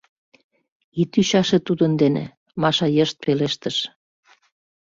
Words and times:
—Ит 1.01 1.11
ӱчаше 1.19 1.57
тудын 1.67 1.91
дене,— 2.01 2.23
Маша 2.61 2.87
йышт 2.95 3.15
пелештыш. 3.25 3.77